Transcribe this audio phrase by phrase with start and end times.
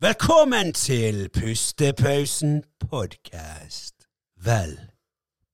[0.00, 3.94] Velkommen til Pustepausen podkast.
[4.44, 4.80] Vel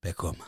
[0.01, 0.43] bekomme.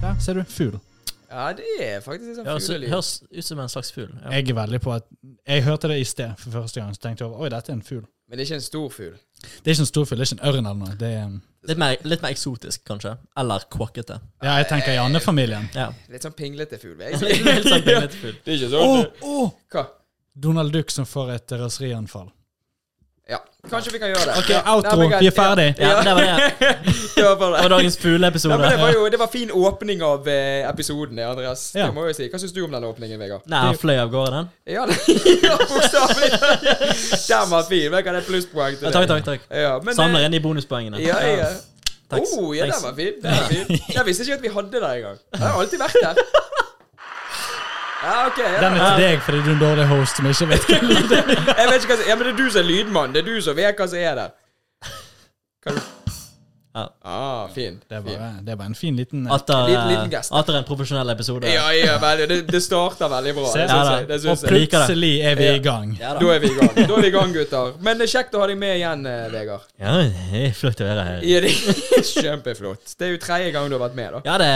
[0.00, 0.44] Der ser du.
[0.48, 0.91] Fugl.
[1.32, 2.90] Ja, det er faktisk en sånn fuglelyd.
[2.92, 4.10] høres ut som en slags fugl.
[4.22, 4.34] Ja.
[4.36, 5.06] Jeg er veldig på at
[5.48, 7.78] Jeg hørte det i sted for første gang, så tenkte jeg over, oi, dette er
[7.78, 8.04] en fugl.
[8.28, 9.14] Men det er ikke en stor fugl.
[9.42, 10.98] Det er ikke en stor fugl, det er ikke en ørn eller noe.
[11.00, 11.40] Det er, en-
[11.70, 13.16] Litt, mer, litt mer eksotisk, kanskje.
[13.38, 14.16] Eller kvakkete.
[14.42, 15.68] ja, jeg tenker Janne-familien.
[15.78, 15.88] Ja.
[16.10, 16.98] Litt sånn pinglete fugl.
[17.00, 18.36] jeg Litt, sånn pinglete fugl.
[18.44, 18.94] Det er ikke sånn.
[19.02, 19.10] sånn.
[19.22, 19.50] oh.
[19.72, 19.84] Hva?
[20.34, 22.30] Donald Duck som får et raserianfall.
[23.30, 23.38] Ja,
[23.70, 24.34] kanskje vi kan gjøre det.
[24.40, 25.08] Ok, outro.
[25.20, 25.66] Vi er ferdig.
[25.78, 26.70] Ja, det var det.
[27.16, 28.54] Det var bare Det Og dagens fugleepisode.
[28.64, 31.72] Ja, det var jo det var fin åpning av eh, episoden, Andreas.
[31.74, 31.86] Ja.
[31.86, 32.28] Det må jeg si.
[32.32, 33.44] Hva syns du om den åpningen, Vegard?
[33.46, 34.48] Nei, han fløy av gårde, den.
[34.74, 35.18] Ja, det-
[35.48, 36.30] ja bokstavelig.
[37.28, 37.90] Den var fin.
[37.92, 39.28] hva er det er plusspoeng til Ja, takk, takk.
[39.28, 41.04] takk Ja, men, Samler eh, inn de bonuspoengene.
[41.04, 41.36] Ja, ja.
[41.44, 41.52] ja
[42.12, 43.14] Oh, ja, den var fin.
[43.22, 43.78] Den var fin.
[43.96, 45.18] Jeg visste ikke at vi hadde det engang.
[45.32, 46.14] Jeg har alltid vært der.
[48.02, 48.38] Ja, ok.
[48.38, 48.60] Ja.
[48.60, 51.12] Den er til deg fordi du er en dårlig host som ikke vet hva lyd
[51.18, 51.34] er.
[51.58, 53.12] Jeg vet ikke hva som Ja, men det er du som er lydmann.
[53.14, 54.32] Det er du som vet hva som er der.
[55.62, 55.76] Hva
[56.74, 56.86] Ja.
[57.04, 57.74] Ah, fin.
[57.88, 58.44] Det er fin.
[58.46, 61.48] det var en fin liten Atter, Liten- liten eh, atter en profesjonell episode.
[61.52, 62.28] Ja, ja, veldig.
[62.30, 63.46] Det, det starter veldig bra.
[63.52, 63.58] Se.
[63.58, 64.06] Det Ja, jeg.
[64.08, 65.52] Det Og plutselig er vi Ja.
[65.52, 65.92] i gang.
[66.00, 66.30] Ja, Da da.
[66.32, 66.74] er vi i gang.
[66.74, 67.74] Da er vi i gang, gutter.
[67.80, 69.60] Men det er kjekt å ha deg med igjen, eh, Vegard.
[69.78, 71.20] ja, det er flott å være her.
[71.28, 72.96] Ja, det er kjempeflott.
[72.98, 74.22] Det er jo tredje gang du har vært med, da.
[74.24, 74.48] Ja, det,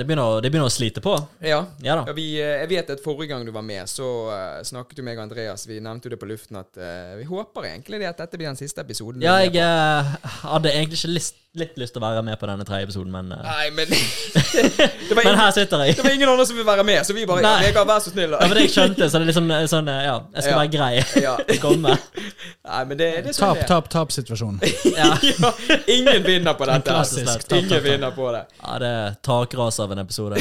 [0.00, 1.14] det, begynner, det begynner å slite på.
[1.44, 1.60] Ja.
[1.84, 2.06] Ja da.
[2.08, 5.02] Ja, vi, eh, jeg vet at Forrige gang du var med, så uh, snakket du
[5.02, 5.66] med Andreas.
[5.68, 8.48] Vi nevnte jo det på luften at uh, vi håper egentlig det at dette blir
[8.48, 9.20] den siste episoden.
[9.22, 12.64] Ja, jeg eh, hadde egentlig ikke lyst, litt lyst til å være med på denne
[12.68, 13.42] tredje episoden, men uh...
[13.44, 15.96] Nei, men ingen, Men her sitter jeg.
[15.98, 17.66] det var ingen andre som ville være med, så vi bare ja, Nei.
[17.68, 18.34] Vegard, vær så snill.
[18.36, 20.54] Ja, men det jeg skjønte, så det er liksom eh, sånn eh, Ja, jeg skal
[20.54, 20.60] Ja.
[20.62, 20.92] være grei.
[21.28, 21.34] Ja.
[21.64, 21.94] Komme.
[21.98, 24.60] Nei, men det, det er sånn Tap, tap, tap-situasjon.
[24.94, 25.10] Ja.
[25.38, 25.52] Ja,
[25.90, 26.88] ingen vinner på dette.
[26.90, 27.84] klassisk tap, tap, Ingen tap.
[27.86, 28.44] vinner på det.
[28.62, 30.40] ja, det er takras av en episode.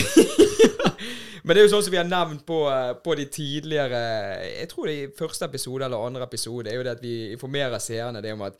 [1.47, 2.57] Men det er jo sånn som vi har nevnt på,
[3.05, 3.99] på de tidligere
[4.49, 7.13] Jeg tror det er i første episode eller andre episode, er jo det at vi
[7.37, 8.57] informerer seerne det om at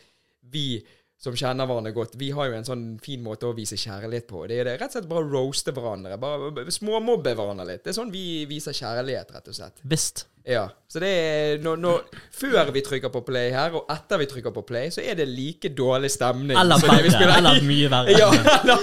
[0.47, 0.78] vi
[1.17, 4.44] som kjenner hverandre godt, vi har jo en sånn fin måte å vise kjærlighet på.
[4.50, 6.17] Det er det, rett og slett bare roaste hverandre.
[6.22, 7.83] Bare småmobbe hverandre litt.
[7.85, 9.81] Det er sånn vi viser kjærlighet, rett og slett.
[9.81, 10.27] Visst.
[10.47, 10.67] Ja.
[10.88, 14.53] Så det er når, når, Før vi trykker på play her, og etter vi trykker
[14.56, 16.56] på play, så er det like dårlig stemning.
[16.56, 18.13] Eller spiller- Eller mye verre.
[18.22, 18.29] Ja,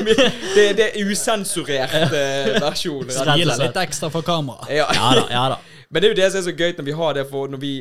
[0.02, 3.06] det, det er usensurert eh, versjon.
[3.06, 4.66] deg litt ekstra for kamera.
[4.68, 4.90] Ja.
[4.92, 5.24] Ja da.
[5.30, 7.26] ja da Men det er jo det som er så gøy når vi har det,
[7.30, 7.72] for når vi,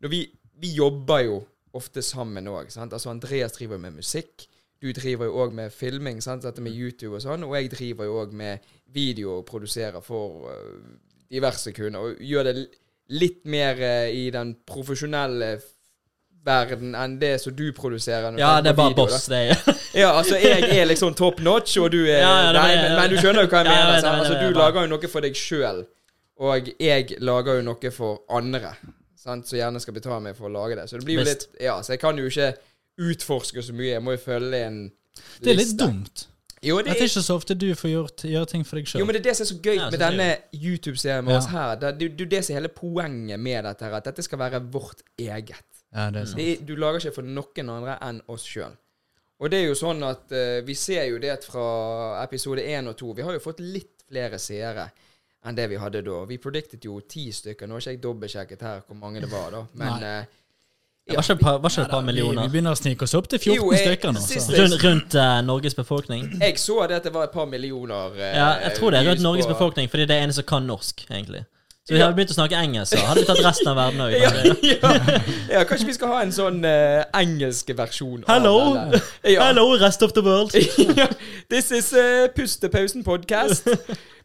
[0.00, 0.24] når vi,
[0.64, 1.38] vi jobber jo
[1.78, 2.72] ofte sammen òg.
[2.74, 4.48] Altså Andreas driver jo med musikk.
[4.82, 6.44] Du driver jo òg med filming, sant?
[6.46, 7.46] dette med YouTube og sånn.
[7.46, 10.76] Og jeg driver jo òg med video og produserer for øh,
[11.30, 12.04] diverse kunder.
[12.04, 12.54] Og gjør det
[13.14, 15.56] litt mer øh, i den profesjonelle
[16.48, 18.36] verden enn det som du produserer.
[18.38, 19.12] Ja, det er bare video, da.
[19.12, 19.26] boss.
[19.26, 22.94] Det Ja, altså jeg er liksom top notch, og du er Ja, ja, Nei, men,
[23.00, 24.10] men du skjønner jo hva jeg mener.
[24.12, 25.82] Altså, du lager jo noe for deg sjøl,
[26.38, 28.76] og jeg lager jo noe for andre.
[29.18, 29.48] Sant?
[29.50, 30.86] Som gjerne skal betale meg for å lage det.
[30.90, 31.48] Så det blir jo litt.
[31.60, 32.52] Ja, så jeg kan jo ikke
[33.02, 33.94] utforske så mye.
[33.96, 35.44] Jeg må jo følge en liste.
[35.44, 36.26] Det er litt dumt.
[36.62, 38.88] Jo, det det er, er ikke så ofte du får gjort, gjøre ting for deg
[38.90, 38.98] sjøl.
[39.00, 40.24] jo, men det er det som er så gøy Ja, med denne
[40.58, 41.44] YouTube-serien vår Ja.
[41.52, 41.76] her.
[41.78, 43.94] Det det er jo det som er hele poenget med dette her.
[44.00, 45.62] At dette skal være vårt eget.
[45.94, 46.36] Ja, det er sant.
[46.36, 48.74] Det, er- du lager ikke for noen andre enn oss sjøl.
[49.38, 52.96] Og det er jo sånn at uh, vi ser jo det fra episode én og
[52.98, 54.88] to Vi har jo fått litt flere seere
[55.48, 56.24] enn det vi hadde da.
[56.28, 57.66] Vi predicted jo ti stykker.
[57.68, 59.62] Nå har ikke jeg dobbeltsjekket her hvor mange det var, da.
[59.74, 60.10] Men Nei.
[60.20, 60.24] eh,
[61.08, 62.12] Det var ikke et par, var ikke et par Vi,
[62.44, 64.20] vi begynner å snike oss opp til 14 Jo, jeg- stykker nå.
[64.58, 66.26] Rund, Rundt, eh, Norges befolkning.
[66.46, 69.10] jeg så det at det var et par millioner Uh, Ja, jeg tror det er
[69.10, 71.44] rundt Norges befolkning, fordi det er en som kan norsk, egentlig.
[71.88, 74.12] Så vi hadde begynt å snakke engelsk, så hadde vi tatt resten av verden òg.
[74.20, 78.58] Ja, ja, ja, kanskje vi skal ha en sånn uh, engelsk versjon Hello.
[78.76, 78.98] av.
[79.32, 79.46] Ja.
[79.46, 80.52] Hello, rest of the world.
[81.52, 83.72] This is uh, Pustepausen podcast.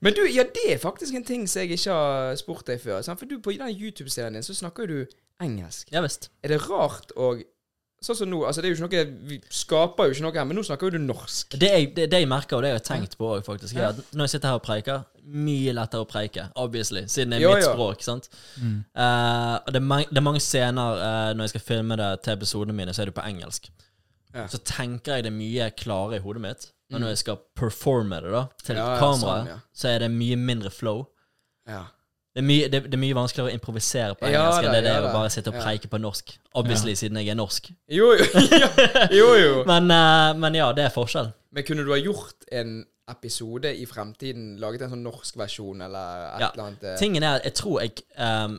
[0.03, 2.99] Men du, ja, det er faktisk en ting som jeg ikke har spurt deg før.
[3.05, 3.23] Sant?
[3.23, 4.97] For du, på den YouTube-serien din så snakker du
[5.39, 5.87] engelsk.
[5.95, 6.33] Ja visst.
[6.43, 7.37] Er det rart å
[8.03, 10.47] Sånn som nå, altså det er jo ikke noe Vi skaper jo ikke noe her,
[10.49, 11.55] men nå snakker jo du norsk.
[11.61, 13.93] Det jeg, det, det jeg merker, og det jeg har tenkt på òg, faktisk, er
[13.93, 17.45] at når jeg sitter her og preiker Mye lettere å preike, obviously, siden det er
[17.45, 17.71] jo, mitt jo.
[17.77, 18.01] språk.
[18.03, 18.27] sant?
[18.59, 22.09] Eh, og det er, mang- det er mange scener uh, når jeg skal filme det
[22.25, 23.69] til episodene mine, så er det på engelsk.
[24.35, 24.49] Ja.
[24.51, 26.67] Så tenker jeg det mye klarere i hodet mitt.
[26.91, 29.57] Men når jeg skal performe det da til Ja, ja, kamera, sånn, ja.
[29.73, 31.05] så er det mye mindre flow.
[31.71, 31.85] Ja.
[32.33, 34.79] Det er, mye, det, det er mye vanskeligere å improvisere på engelsk ja, enn det
[34.87, 35.61] det ja er å bare sitte og Ja.
[35.67, 36.31] preike på norsk.
[36.57, 37.69] Obviously, siden jeg er norsk.
[37.93, 38.25] Jo, jo.
[39.19, 39.51] jo, jo.
[39.69, 41.29] Men, uh, men ja, det er forskjell.
[41.53, 42.79] Men kunne du ha gjort en
[43.13, 46.49] episode i fremtiden, laget en sånn norsk versjon eller et Ja.
[46.55, 46.83] eller annet?
[46.83, 46.97] eh?
[46.97, 48.57] Tingen er, jeg tror jeg ehm,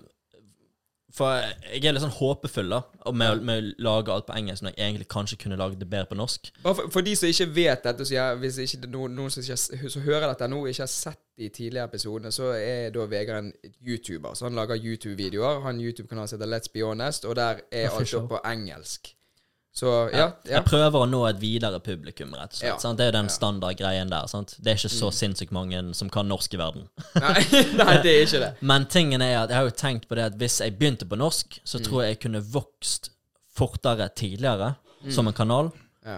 [1.14, 1.38] For
[1.70, 2.80] jeg er litt sånn håpefull da
[3.14, 6.10] med, med å lage alt på engelsk, når jeg egentlig kanskje kunne lagd det bedre
[6.10, 6.50] på norsk.
[6.64, 9.30] For, for de som ikke vet dette, så jeg, hvis ikke det er noen, noen
[9.30, 13.06] som, ikke, som hører dette nå, ikke har sett de tidligere episodene, så er da
[13.10, 13.52] Vegard en
[13.86, 14.34] YouTuber.
[14.34, 15.62] Så han lager YouTube-videoer.
[15.68, 19.14] Han YouTube-kanalen heter Let's Be Honest, og der er alt oppe på engelsk.
[19.74, 20.18] Så ja.
[20.18, 20.26] ja.
[20.46, 22.68] Jeg prøver å nå et videre publikum, rett og slett.
[22.68, 22.76] Ja.
[22.78, 22.98] Sant?
[23.00, 24.28] Det er jo den standardgreien der.
[24.30, 24.54] Sant?
[24.62, 24.98] Det er ikke Mm.
[25.00, 26.84] så sinnssykt mange som kan norsk i verden.
[27.18, 27.42] Nei,
[27.80, 28.52] nei, det er ikke det.
[28.62, 31.18] Men tingen er at jeg har jo tenkt på det at hvis jeg begynte på
[31.18, 31.84] norsk, så Mm.
[31.88, 33.10] tror jeg jeg kunne vokst
[33.54, 34.74] fortere tidligere
[35.10, 35.72] som en kanal,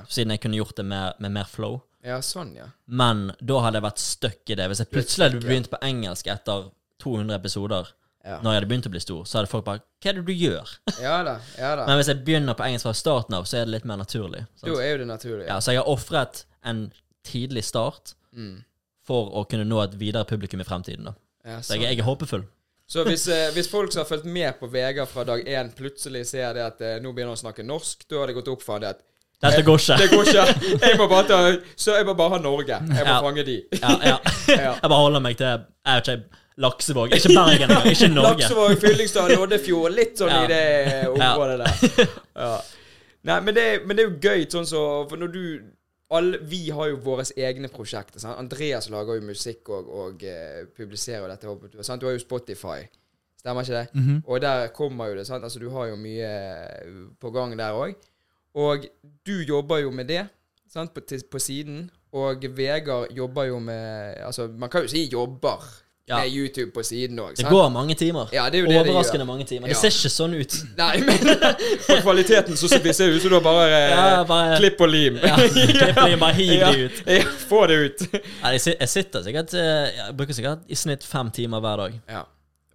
[0.08, 1.80] siden jeg kunne gjort det med, med mer flow.
[2.04, 2.68] Ja, sånn, ja.
[2.86, 4.68] Men da hadde jeg vært stuck i det.
[4.70, 6.68] Hvis jeg plutselig hadde begynt på engelsk etter
[7.02, 7.88] 200 episoder,
[8.26, 8.40] Ja.
[8.42, 10.32] når jeg hadde begynt å bli stor, så hadde folk bare Hva er det du
[10.34, 10.70] gjør?
[11.00, 11.36] Ja da.
[11.58, 11.84] ja da.
[11.86, 14.40] Men hvis jeg begynner på engelsk fra starten av, så er det litt mer naturlig.
[14.58, 14.66] sant?
[14.72, 15.46] Jo, er jo det naturlig.
[15.46, 16.88] Ja, så jeg har ofret en
[17.24, 18.64] tidlig start Mm.
[19.06, 21.04] for å kunne nå et videre publikum i fremtiden.
[21.04, 21.12] da.
[21.46, 22.42] Ja, Så jeg, jeg er håpefull.
[22.86, 26.26] Så hvis, eh, hvis folk som har fulgt med på Vegard fra dag én, plutselig
[26.26, 28.62] ser det at eh, nå begynner han å snakke norsk, da har det gått opp
[28.62, 29.00] for det at
[29.42, 29.96] Dette går ikke.
[30.00, 30.44] det går ikke.
[30.86, 31.38] Jeg må bare ta
[31.76, 32.66] Så jeg må bare ha Norge.
[32.72, 33.20] Jeg må Ja.
[33.20, 33.56] fange de.
[33.82, 34.16] Ja, ja.
[34.48, 34.72] Ja.
[34.82, 37.12] Jeg bare holder meg til Jeg vet ikke, Laksevåg.
[37.12, 37.86] Ikke Bergen engang.
[37.90, 38.40] Ikke Norge.
[38.40, 39.92] Laksevåg, Fyllingstad, Loddefjord.
[39.92, 40.44] Litt sånn Ja.
[40.44, 42.08] i det området der.
[42.36, 42.56] Ja.
[43.26, 44.80] Nei, men det, men det er jo gøy, sånn så
[45.10, 45.42] For når du
[46.16, 48.20] alle, Vi har jo våre egne prosjekter.
[48.22, 48.38] Sant?
[48.38, 51.82] Andreas lager jo musikk og, og eh, publiserer dette.
[51.84, 52.00] Sant?
[52.00, 52.84] Du har jo Spotify.
[53.40, 53.88] Stemmer ikke det?
[53.94, 54.22] Mhm.
[54.26, 55.26] Og der kommer jo det.
[55.26, 55.44] sant?
[55.44, 57.94] Altså Du har jo mye eh, på gang der òg.
[58.56, 58.86] Og
[59.26, 60.22] du jobber jo med det
[60.72, 60.94] sant?
[60.94, 61.90] På, til, på siden.
[62.16, 65.60] Og Vegard jobber jo med Altså, man kan jo si jobber
[66.08, 66.20] Ja.
[66.22, 67.32] med YouTube på siden òg.
[67.36, 68.28] Det går mange timer.
[68.32, 69.26] Ja, det det det Overraskende gjør.
[69.26, 69.66] mange timer.
[69.66, 69.74] Ja.
[69.74, 70.54] Det ser ikke sånn ut.
[70.78, 71.18] Nei, men
[71.88, 74.88] på kvaliteten så ser det ut som du har bare, eh, Ja, bare- klipp og
[74.88, 75.16] lim.
[75.18, 77.02] Ja, klipp og lim, bare hiv Ja, de ut.
[77.10, 78.06] Ja, få det ut.
[78.52, 81.98] Jeg sitter sikkert eh, Jeg bruker sikkert i snitt fem timer hver dag.
[82.08, 82.22] Ja.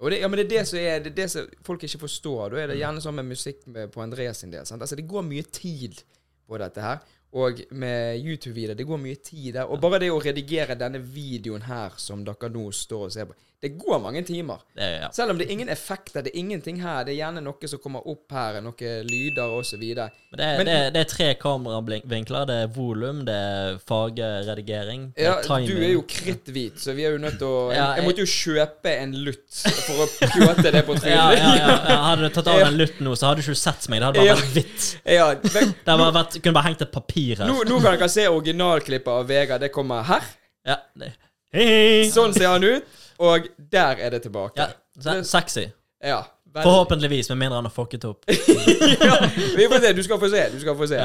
[0.01, 2.53] Det, ja, men det er det som er Det er det som folk ikke forstår.
[2.53, 4.65] Da er det gjerne sånn med musikk med, på Andreas sin del.
[4.65, 6.01] Altså, det går mye tid
[6.49, 7.03] på dette her.
[7.31, 9.69] Og med YouTube-videoer, det går mye tid der.
[9.69, 13.37] Og bare det å redigere denne videoen her som dere nå står og ser på,
[13.61, 14.57] det går mange timer.
[14.75, 15.07] Er, ja.
[15.13, 17.03] Selv om det er ingen effekter, det er ingenting her.
[17.05, 19.77] Det er gjerne noe som kommer opp her, noen lyder osv.
[19.77, 22.47] Men det, er, Men- det, er, det er tre kameravinkler.
[22.49, 25.67] Det er volum, det er fargeredigering, det Ja, er timing.
[25.69, 28.23] du er jo kritthvit, så vi er jo nødt til å Ja, jeg jeg- måtte
[28.25, 31.15] jo kjøpe en lutt for å pjåte det på trynet.
[31.15, 31.97] ja, ja, ja.
[32.09, 33.99] Hadde du tatt av den lutten nå, så hadde du ikke sett meg.
[34.01, 34.87] Det hadde bare vært hvitt.
[35.05, 37.45] Ja, men, Det hadde vært, kunne bare hengt et papir her.
[37.47, 39.61] nå, nå kan dere se originalklippet av Vegard.
[39.61, 40.21] Det kommer her.
[40.65, 42.09] Hei, hei!
[42.09, 42.83] Sånn ser han ut.
[43.21, 44.57] Og der er det tilbake.
[44.61, 44.67] ja
[45.01, 45.67] se- Sexy.
[46.03, 46.21] Ja.
[46.51, 48.25] veldig- Forhåpentligvis, med mindre han har fucket opp.
[49.07, 49.17] ja,
[49.57, 49.93] vi får se.
[49.93, 50.41] Du skal få se.
[50.55, 51.03] Du skal få se.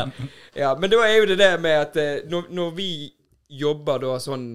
[0.57, 0.73] Ja.
[0.81, 2.89] Men da er jo det det med at eh, når, når vi
[3.61, 4.47] jobber da sånn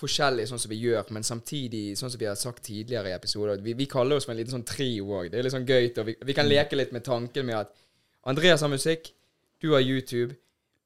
[0.00, 3.60] forskjellig sånn som vi gjør, men samtidig, sånn som vi har sagt tidligere i episoder
[3.60, 5.30] Vi, vi kaller oss for en liten sånn trio òg.
[5.32, 5.90] Det er litt sånn gøy.
[6.00, 7.74] Og vi, vi kan leke litt med tanken med at
[8.30, 9.10] Andreas har musikk,
[9.60, 10.36] du har YouTube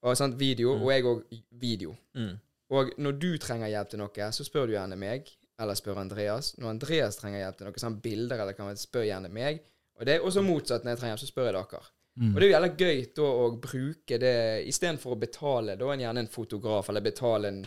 [0.05, 1.23] og sant, video, og jeg òg
[1.61, 1.95] video.
[2.19, 2.35] Mm.
[2.75, 5.31] Og når du trenger hjelp til noe, så spør du gjerne meg,
[5.61, 6.55] eller spør Andreas.
[6.59, 9.63] Når Andreas trenger hjelp til noe, sånn bilder eller kan spør gjerne meg.
[9.99, 10.83] Og det er også motsatt.
[10.85, 11.85] Når jeg trenger hjelp, så spør jeg dere.
[12.15, 12.29] Mm.
[12.31, 14.37] Og det er jo jævla gøy da å bruke det
[14.71, 17.65] istedenfor å betale da en gjerne en fotograf eller betale en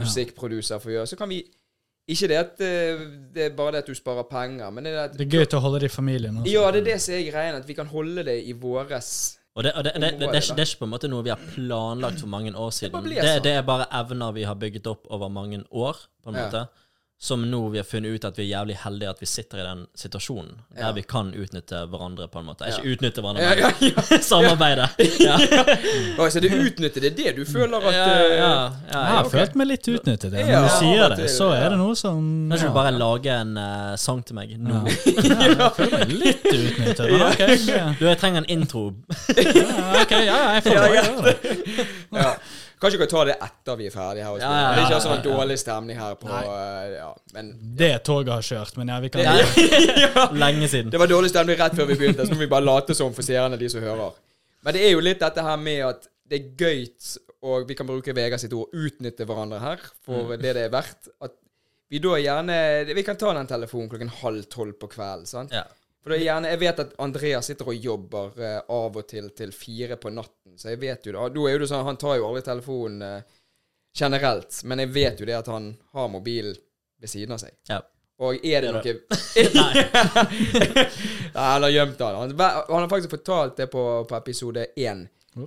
[0.00, 1.44] musikkproduser for å gjøre, så kan vi
[2.06, 3.00] Ikke det at eh,
[3.34, 5.48] det er bare det at du sparer penger, men det er at Det er gøy
[5.50, 6.36] til å holde det i familien.
[6.38, 6.52] Også.
[6.52, 9.08] Ja, det er det som er greien, at vi kan holde det i våres
[9.56, 11.10] Og, det, og det, det, det, det, er ikke, det er ikke på en måte
[11.10, 12.94] noe vi har planlagt for mange år siden.
[13.08, 13.42] Det, sånn.
[13.42, 16.66] det, er bare evner vi har bygget opp over mange år, på en Ja.
[17.18, 19.62] Som nå vi har funnet ut at vi er jævlig heldige at vi sitter i
[19.64, 20.50] den situasjonen.
[20.76, 20.90] Der Ja.
[20.92, 22.66] vi kan utnytte hverandre, på en måte.
[22.68, 22.92] Ikke Ja.
[22.92, 24.18] utnytte hverandre, Ja, ja, ja.
[24.30, 24.88] samarbeide.
[25.24, 25.38] Ja.
[25.40, 26.28] ja.
[26.34, 29.38] Så det utnytter det er det du føler at Ja, ja, ja, Jeg har okay.
[29.38, 30.32] følt meg litt utnyttet.
[30.32, 32.20] Når du sier det, så er det noe som
[32.50, 34.84] Kan ikke du bare lage en uh, sang til meg nå?
[34.84, 35.40] ja.
[35.56, 37.10] Jeg føler meg litt utnyttet.
[37.16, 37.56] Men okay.
[37.72, 37.94] ja.
[37.98, 38.84] Du, jeg trenger en intro.
[39.32, 42.36] Ja, ok, ja, ja, jeg får Ja, bare gjøre det.
[42.86, 42.90] Ja.
[42.90, 44.38] Kanskje vi kan ta det etter vi er ferdige her.
[44.38, 44.62] Ja, spille.
[44.62, 45.36] ja, det er ikke sånn ja, ja.
[45.36, 47.50] dårlig stemning her på eh, Ja, men
[47.82, 49.24] Det toget har kjørt, men ja, vi kan
[50.04, 50.26] Ja.
[50.32, 50.92] Lenge siden.
[50.94, 53.26] Det var dårlig stemning rett før vi begynte, så må vi bare late som for
[53.26, 54.14] seerne, de som hører.
[54.66, 56.86] Men det er jo litt dette her med at det er gøy,
[57.46, 61.10] og vi kan bruke Vegard sitt ord, utnytte hverandre her for det det er verdt.
[61.22, 61.36] At
[61.92, 62.56] vi da gjerne
[62.90, 65.54] Vi kan ta den telefonen klokken halv tolv på kvelden, sant?
[65.54, 65.62] Ja.
[66.06, 69.26] For det er gjerne, Jeg vet at Andreas sitter og jobber eh, av og til
[69.34, 71.24] til fire på natten, så jeg vet jo det.
[71.34, 73.22] Da er jo det sånn, Han tar jo aldri telefonen eh,
[73.96, 76.54] generelt, men jeg vet jo det at han har mobilen
[77.02, 77.56] ved siden av seg.
[77.66, 77.80] Ja.
[78.22, 79.16] Og er det Det noe
[79.56, 80.84] Nei,
[81.34, 82.14] han har gjemt den.
[82.22, 85.02] Han, han har faktisk fortalt det på, på episode én.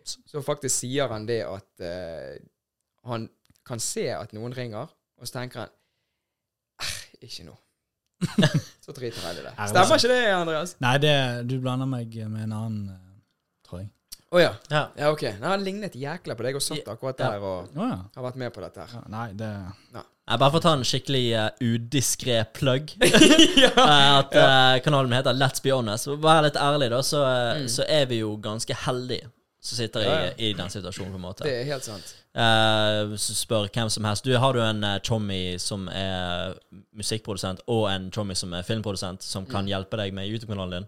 [0.06, 2.36] Så faktisk sier han det at eh,
[3.10, 3.30] han
[3.66, 5.72] kan se at noen ringer, og så tenker han
[6.84, 7.56] "Eh, Ikke nå.
[8.90, 9.52] Så driter jeg i det.
[9.70, 10.72] Stemmer ikke det, Andreas?
[10.82, 11.16] Nei, det,
[11.46, 13.20] du blander meg med en annen, eh,
[13.68, 13.92] tror jeg.
[14.34, 14.50] Å ja.
[14.70, 14.82] Ja.
[14.98, 15.28] Ja, ok.
[15.38, 17.30] Nei, Han lignet jækla på deg og satt akkurat Ja.
[17.36, 18.00] der og oh, ja.
[18.16, 18.96] har vært med på dette her.
[18.98, 19.04] ja.
[19.14, 19.50] Nei, det
[19.94, 22.96] Jeg bare for å ta en skikkelig uh, udiskré plugg.
[23.64, 23.72] ja.
[23.78, 26.10] at uh, kanalen min heter Let's Be Honest.
[26.10, 27.22] For å være litt ærlig, da, så,
[27.62, 27.70] mm.
[27.70, 29.30] så er vi jo ganske heldige
[29.62, 30.32] som sitter Ja, ja.
[30.38, 31.44] i, i den situasjonen, på en måte.
[31.44, 32.16] Det er helt sant.
[32.36, 36.54] Uh, spør hvem som helst Du Har du en uh, chommy som er
[36.96, 40.88] musikkprodusent, og en chommy som er filmprodusent, som kan hjelpe deg med YouTube-kanalen din?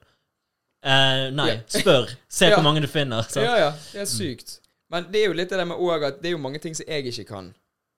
[0.86, 1.48] Uh, nei.
[1.52, 1.60] yeah.
[1.68, 2.08] Spør.
[2.30, 2.56] Se Ja.
[2.56, 3.22] hvor mange du finner.
[3.30, 3.44] Så.
[3.44, 3.72] Ja, ja.
[3.94, 4.60] Det er sykt.
[4.92, 6.76] Men det er jo litt det der med òg at det er jo mange ting
[6.76, 7.52] som jeg ikke kan.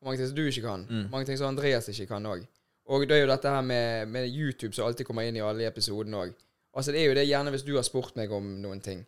[0.03, 0.83] Mange ting som du ikke kan.
[0.89, 1.05] Mm.
[1.11, 2.43] Mange ting som Andreas ikke kan òg.
[2.91, 5.67] Og det er jo dette her med, med YouTube som alltid kommer inn i alle
[5.69, 6.33] episodene òg.
[6.75, 9.05] Altså, det er jo det gjerne hvis du har spurt meg om noen ting.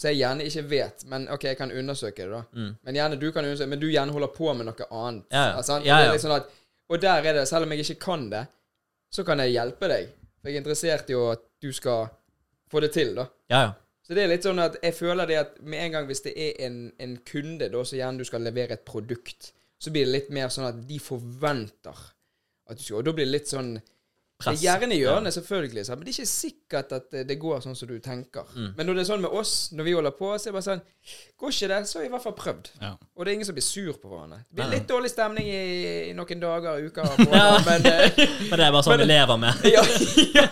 [0.00, 2.40] Så jeg gjerne ikke vet, men OK, jeg kan undersøke det, da.
[2.56, 2.70] Mm.
[2.86, 5.26] Men gjerne du kan undersøke, men du gjerne holder på med noe annet.
[5.28, 5.58] Ja, ja.
[5.60, 5.76] Altså?
[5.84, 6.48] Ja, sånn at,
[6.88, 8.46] og der er det, selv om jeg ikke kan det,
[9.12, 10.08] så kan jeg hjelpe deg.
[10.40, 12.08] For jeg er interessert i at du skal
[12.72, 13.28] få det til, da.
[13.52, 13.70] Ja, ja.
[14.10, 16.32] Så det er litt sånn at jeg føler det at med en gang hvis det
[16.34, 20.14] er en, en kunde, da, så gjerne du skal levere et produkt, så blir det
[20.16, 22.00] litt mer sånn at de forventer
[22.70, 23.76] at du skal Og da blir det litt sånn
[24.40, 24.56] Press.
[24.56, 27.74] Det er gjerne i hjørnet, selvfølgelig, men det er ikke sikkert at det, går sånn
[27.76, 28.46] som du tenker.
[28.56, 28.70] Mm.
[28.78, 30.66] Men når det er sånn med oss, når vi holder på, så er det bare
[30.68, 30.82] sånn
[31.40, 32.70] Går ikke det, så har vi i hvert fall prøvd.
[32.80, 32.90] Ja.
[33.16, 34.38] Og det er ingen som blir sur på hverandre.
[34.48, 35.60] Det blir litt dårlig stemning i,
[36.08, 38.20] i noen dager, uker, måneder, men eh,
[38.50, 39.64] Men det er bare sånn Men- vi lever med.
[39.76, 39.84] ja,
[40.40, 40.46] ja.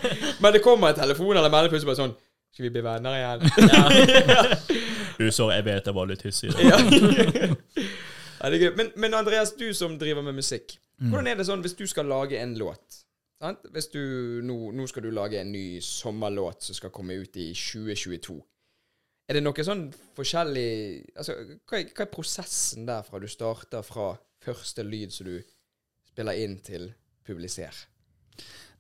[0.45, 2.15] Men det kommer en telefon eller melding plutselig bare sånn
[2.53, 3.41] Skal vi bli venner igjen?
[5.19, 6.53] Du, sorry, jeg vet jeg var litt hissig.
[6.61, 6.77] ja.
[8.53, 8.71] ja.
[8.77, 10.77] Men, men Andreas, du som driver med musikk.
[10.99, 13.03] Hvordan er det sånn hvis du skal lage en låt?
[13.39, 13.67] Sant?
[13.71, 14.01] Hvis du,
[14.43, 18.39] nå, nå skal du lage en ny sommerlåt som skal komme ut i 2022.
[19.29, 19.85] Er det noe sånn
[20.17, 20.71] forskjellig
[21.21, 21.35] Altså,
[21.69, 24.09] hva er, hva er prosessen der fra du starter fra
[24.43, 25.37] første lyd som du
[26.09, 26.89] spiller inn, til
[27.29, 27.77] publiser?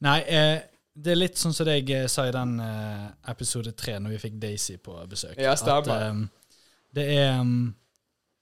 [0.02, 0.56] Nei, eh,
[0.98, 4.22] det er litt sånn som jeg eh, sa i den eh, episode tre, når vi
[4.24, 5.36] fikk Daisy på besøk.
[5.38, 5.86] Ja, stemmer.
[5.92, 6.56] At, eh,
[6.98, 7.74] det er um,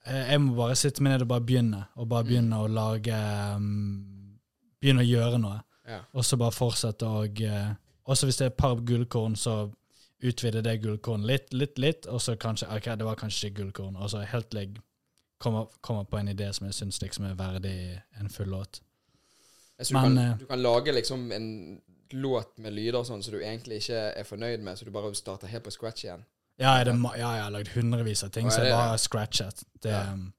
[0.06, 1.80] Jeg må bare sitte meg ned og bare begynne.
[1.98, 2.52] Og bare Mm.
[2.54, 3.16] å lage
[3.56, 4.36] um,
[4.80, 5.56] Begynne å gjøre noe.
[5.86, 6.00] Ja.
[6.12, 7.74] Og så bare fortsette å eh,
[8.06, 9.72] Også hvis det er et par gullkorn, så
[10.22, 12.06] utvide det gullkornet litt, litt, litt.
[12.06, 13.96] Og så kanskje OK, det var kanskje ikke gullkorn.
[13.96, 14.78] Og så helt legg
[15.42, 17.74] komme, kommer på en idé som jeg syns liksom er verdig
[18.20, 18.80] en full låt.
[19.80, 21.50] Så du, Men, kan, eh, du kan lage liksom en
[22.10, 25.50] låt med lyder sånn som du egentlig ikke er fornøyd med, så du bare starter
[25.50, 26.22] helt på scratch igjen.
[26.56, 29.64] Ja, det, ja, jeg har lagd hundrevis av ting ja, det jeg bare har scratchet.
[29.82, 30.12] Det, Ja.
[30.12, 30.32] um,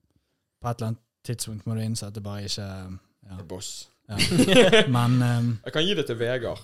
[0.61, 3.35] På et eller annet tidspunkt må du innse at det bare ikke ja.
[3.35, 3.89] Det er Boss.
[4.07, 4.17] Ja.
[4.95, 6.61] Men um, Jeg kan gi det til Vegard.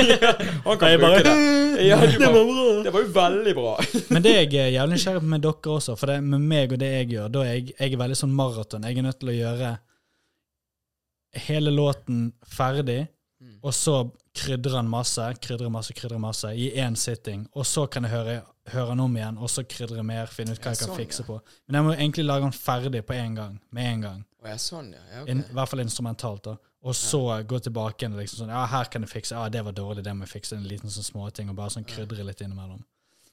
[0.66, 1.36] Han kan bruke det.
[1.86, 3.72] Ja, du bare, det var jo veldig bra.
[4.12, 6.82] Men det jeg er jævlig nysgjerrig på med dere også, for det med meg og
[6.82, 8.84] det jeg gjør, da er jeg, jeg er veldig sånn maraton.
[8.84, 9.74] Jeg er nødt til å gjøre
[11.48, 13.02] hele låten ferdig,
[13.44, 13.58] Mm.
[13.66, 13.94] og så
[14.32, 17.42] krydrer han masse, krydrer masse, krydrer masse i én sitting.
[17.52, 18.36] Og så kan jeg høre,
[18.72, 21.24] høre han om igjen, og så krydre mer, finne ut hva jeg kan sånn, fikse
[21.24, 21.26] ja.
[21.28, 21.40] på.
[21.66, 23.58] Men jeg må egentlig lage han ferdig på en gang.
[23.74, 24.22] Med en gang.
[24.60, 25.02] Sånn, ja.
[25.10, 25.34] ja okay.
[25.34, 26.46] In, I hvert fall instrumentalt.
[26.46, 29.36] da Og så gå tilbake igjen og liksom sånn Ja, her kan jeg fikse.
[29.36, 30.58] Ja, det var dårlig, det må jeg fikse.
[30.58, 32.82] En liten sånn småting, og bare sånn krydre litt innimellom.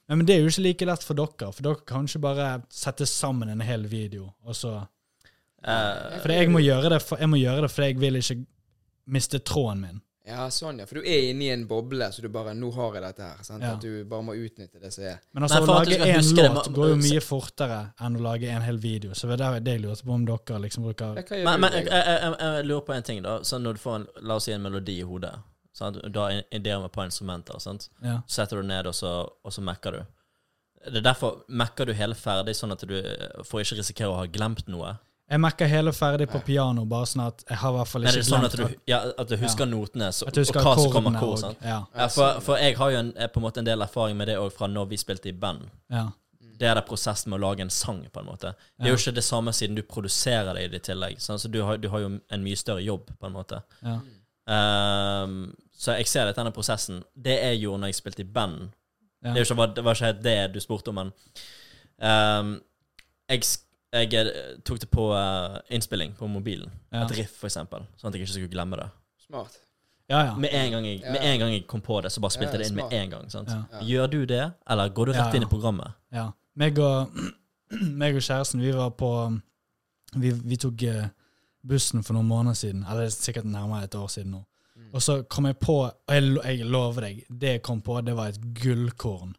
[0.08, 2.48] Men, men det er jo ikke like lett for dere, for dere kan ikke bare
[2.72, 7.43] sette sammen en hel video, og så uh, For jeg må gjøre det for, jeg
[7.43, 8.39] gjøre det for jeg vil ikke
[9.12, 10.01] miste tråden min.
[10.27, 10.85] Ja, sånn, ja.
[10.85, 13.39] For du er inne i en boble, så du bare Nå har jeg dette her.
[13.45, 13.63] Sant?
[13.65, 13.71] Ja.
[13.73, 15.21] At du bare må utnytte det som er.
[15.33, 18.51] Men altså, Men å lage én låt det, går jo mye fortere enn å lage
[18.53, 19.15] en hel video.
[19.17, 22.05] Så det er det jeg lurte på om dere liksom bruker Men, men jeg, jeg,
[22.05, 23.39] jeg, jeg lurer på en ting, da.
[23.47, 25.33] Så når du får en, La oss si en melodi i hodet.
[25.73, 25.97] Sant?
[26.05, 27.57] Du har en idé om et par instrumenter.
[27.63, 27.89] Sant?
[28.03, 28.19] Ja.
[28.27, 30.01] Så setter du ned, og så, og så mekker du.
[30.85, 32.97] Det er derfor mekker du hele ferdig, sånn at du
[33.45, 34.95] får ikke risikere å ha glemt noe.
[35.31, 38.17] Jeg merker hele ferdig på piano, bare sånn at jeg har i hvert fall ikke
[38.17, 40.91] det sånn at glemt du, ja, at du husker notene så, du og hva som
[40.91, 41.38] kommer hvor?
[41.39, 41.61] Sant?
[41.63, 41.77] Ja.
[41.95, 44.35] Ja, for, for jeg har jo en, på en måte en del erfaring med det
[44.41, 45.69] òg fra når vi spilte i band.
[45.93, 46.09] ja.
[46.61, 48.51] Det er det prosessen med å lage en sang, på en måte.
[48.77, 51.15] Det er jo ikke det samme siden du produserer det i det tillegg.
[51.17, 53.63] Sånn, så du har, du har jo en mye større jobb, på en måte.
[53.81, 53.95] ja.
[54.50, 57.01] Ehm, så jeg ser litt denne prosessen.
[57.17, 58.69] Det jeg gjorde når jeg spilte i band.
[59.25, 59.33] Ja.
[59.33, 61.11] Det, ikke, det var ikke helt det du spurte om, men
[61.97, 62.51] um,
[63.29, 63.45] jeg,
[63.91, 66.71] jeg eh, tok det på uh, innspilling på mobilen.
[66.91, 67.03] Ja.
[67.03, 67.83] Et riff, for eksempel.
[68.00, 68.88] Sånn at jeg ikke skulle glemme det.
[69.25, 69.57] Smart.
[70.12, 70.36] ja, ja.
[70.39, 72.62] Med en gang jeg, med en gang jeg kom på det, så bare spilte Ja,
[72.62, 73.29] jeg det inn med en gang.
[73.31, 73.51] Sant?
[73.51, 73.63] Ja.
[73.74, 73.81] Ja.
[73.89, 75.39] Gjør du det, eller går du rett Ja, ja.
[75.39, 75.98] inn i programmet?
[76.12, 76.29] Ja.
[76.55, 77.12] Meg og,
[78.03, 79.12] meg og kjæresten, vi var på
[80.19, 81.05] Vi, vi tok eh,
[81.63, 82.81] bussen for noen måneder siden.
[82.83, 84.41] Eller er sikkert nærmere et år siden nå.
[84.75, 84.89] Mm.
[84.93, 88.15] Og så kom jeg på Og jeg, jeg lover deg, det jeg kom på, det
[88.17, 89.36] var et gullkorn.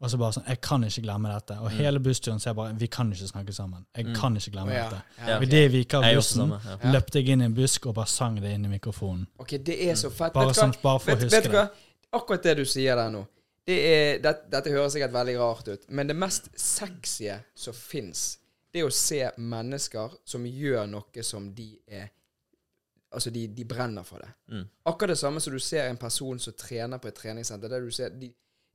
[0.00, 1.58] Og så bare sånn Jeg kan ikke glemme dette.
[1.60, 3.84] Og hele bussturen så er jeg bare Vi kan ikke snakke sammen.
[3.96, 4.14] Jeg Mm.
[4.16, 4.84] kan ikke glemme Å, ja.
[4.90, 5.02] dette.
[5.18, 5.36] Ja, okay.
[5.36, 5.42] ok.
[5.42, 6.92] Idet vi gikk av bussen, jeg Ja.
[6.92, 9.26] løpte jeg inn i en busk og bare sang det inn i mikrofonen.
[9.38, 10.32] Ok, det er så fett.
[10.32, 11.70] Bare, sånn, bare for å Vet, huske vet du hva?
[12.12, 13.26] Akkurat det du sier der nå.
[13.66, 18.38] Det er, det, dette høres sikkert veldig rart ut, men det mest sexy som fins,
[18.72, 22.08] det er å se mennesker som gjør noe som de er
[23.12, 24.28] Altså, de, de brenner for det.
[24.54, 24.68] Mm.
[24.86, 27.68] Akkurat det samme som du ser en person som trener på et treningssenter.
[27.68, 28.28] Der du ser de,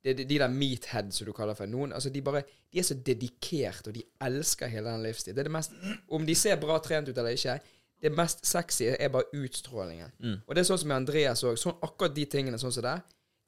[0.05, 1.93] de, de, de der meatheads, som du kaller for noen.
[1.93, 5.35] Altså, de bare De er så dedikert, og de elsker hele den livsstilen.
[5.35, 5.71] Det er det mest
[6.11, 7.59] Om de ser bra trent ut eller ikke,
[8.03, 10.11] det mest sexy er bare utstrålingen.
[10.19, 10.39] Mm.
[10.47, 11.57] Og det er sånn som med Andreas òg.
[11.57, 12.97] Sånn, akkurat de tingene sånn som det,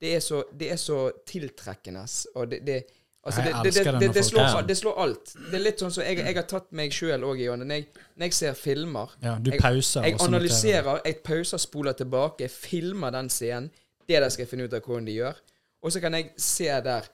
[0.01, 2.05] det er så, det er så tiltrekkende.
[2.35, 2.79] Og det, det
[3.27, 5.31] Altså, Jeg det, det, det, det slår, det slår alt.
[5.51, 7.73] Det er litt sånn som jeg, jeg har tatt meg sjøl òg i ånden.
[7.73, 10.03] Jeg- når jeg ser filmer Ja, du Jeg- pauser.
[10.07, 10.23] Jeg du.
[10.23, 13.69] analyserer, jeg pauser, spoler tilbake, filmer den scenen.
[14.07, 15.35] Det der skal jeg finne ut av hvordan de gjør.
[15.83, 17.07] Og så kan jeg se der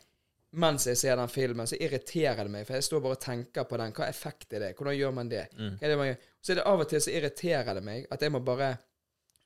[0.53, 2.65] mens jeg ser den filmen, så irriterer det meg.
[2.67, 3.93] For jeg står bare og tenker på den.
[3.97, 4.75] Hva effekt er det?
[4.77, 5.47] Hvordan gjør man det?
[5.57, 5.71] Mm.
[5.79, 6.19] Hva er det man gjør?
[6.45, 8.75] Så er det av og til så irriterer det meg at jeg må bare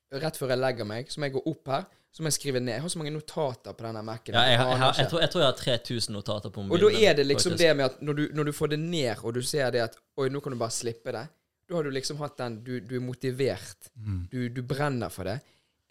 [0.07, 1.81] Rett før jeg legger meg, så må jeg gå opp her,
[2.15, 2.77] så må jeg skrive ned.
[2.77, 4.37] Jeg har så mange notater på denne Mac-en.
[4.37, 6.91] Ja, jeg, har- jeg, jeg, tror, jeg tror jeg har 3000 notater på Og da
[6.95, 7.65] er det liksom faktisk.
[7.67, 9.97] det med at når du, når du får det ned, og du ser det at
[10.15, 11.25] Oi, nå kan du bare slippe det.
[11.67, 13.91] Da har du liksom hatt den Du, du er motivert.
[13.99, 14.21] Mm.
[14.31, 15.41] Du, du brenner for det.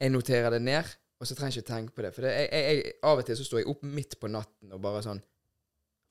[0.00, 2.12] Jeg noterer det ned, og så trenger jeg ikke tenke på det.
[2.14, 4.82] For det, jeg, jeg, av og til så står jeg opp midt på natten og
[4.84, 5.22] bare sånn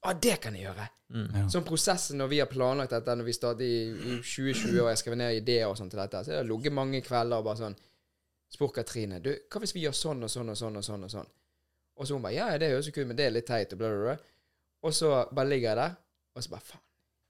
[0.06, 0.84] ja, det kan jeg gjøre!
[1.16, 1.30] Mm.
[1.34, 1.44] Ja.
[1.50, 5.00] Sånn prosessen når vi har planlagt dette, når vi startet i, i 2020 og jeg
[5.02, 7.62] skrev ned ideer og sånn til dette, så jeg har ligget mange kvelder og bare
[7.64, 7.78] sånn
[8.54, 11.14] Spurt Katrine du, hva hvis vi gjør sånn og sånn og sånn og sånn og
[11.16, 11.32] sånn?
[11.96, 13.74] Og så hun bare Ja, ja, det høres jo kult, men det er litt teit,
[13.74, 14.16] og bla, bla, bla.
[14.86, 15.96] Og så bare ligger jeg der,
[16.36, 16.84] og så bare Faen,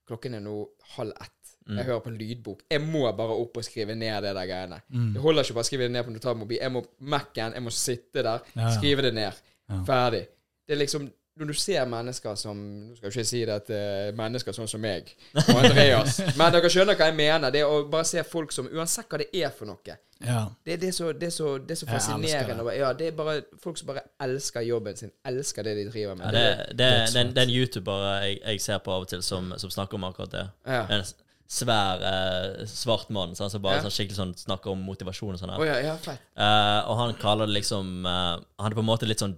[0.10, 0.56] klokken er nå
[0.98, 1.45] halv ett.
[1.66, 1.78] Mm.
[1.78, 2.60] Jeg hører på lydbok.
[2.70, 4.80] Jeg må bare opp og skrive ned det der greiene.
[4.94, 5.12] Mm.
[5.16, 6.60] Det holder ikke bare å skrive det ned på notatmobil.
[6.62, 8.74] Jeg må Mac-en, jeg må sitte der, Ja, ja.
[8.78, 9.44] skrive det ned.
[9.70, 9.84] Ja.
[9.88, 10.28] Ferdig.
[10.68, 13.70] Det er liksom Når du ser mennesker som Nå skal jeg ikke si det at
[13.70, 17.52] uh, mennesker sånn som meg og Andreas, men dere skjønner hva jeg mener.
[17.52, 19.98] Det er å bare se folk som Uansett hva det er for noe.
[20.24, 20.46] Ja.
[20.64, 22.64] Det, det, er, så, det, er, så, det er så fascinerende.
[22.70, 22.78] det.
[22.80, 25.12] Ja, det er bare folk som bare elsker jobben sin.
[25.28, 26.30] Elsker det de driver med.
[26.30, 27.36] Ja, det, det, det, Dødsfett.
[27.36, 30.08] det, er en YouTuber jeg, jeg ser på av og til, som, som snakker om
[30.08, 30.48] akkurat det.
[30.72, 31.02] Ja.
[31.48, 35.52] Svær eh, svart mann sånn, som bare sånn, skikkelig sånn, snakker om motivasjon og sånn.
[35.54, 35.62] her.
[35.62, 36.22] Å ja, ja, fett.
[36.36, 39.36] Eh, og han kaller det liksom eh, Han er på en måte litt sånn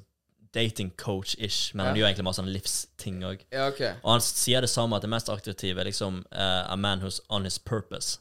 [0.56, 3.44] dating coach-ish, men han gjør egentlig masse sånn livsting òg.
[3.52, 3.82] Ja, ok.
[4.02, 7.20] Og han sier det samme, at det mest aktive er liksom eh, a man who's
[7.30, 8.20] on his purpose.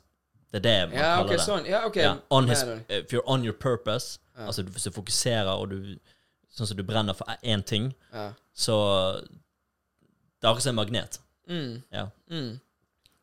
[0.53, 1.45] Det er det man Ja, kaller ok, det.
[1.47, 1.65] sånn.
[1.71, 1.97] Ja, ok.
[2.03, 5.97] Ja, on his, if you're on your purpose, altså hvis du fokuserer og du
[6.57, 8.31] Sånn som du brenner for én ting, Ja.
[8.57, 8.75] så
[9.21, 11.19] Det er akkurat som en magnet.
[11.49, 11.83] Mm.
[11.93, 12.07] Ja.
[12.31, 12.61] Mm.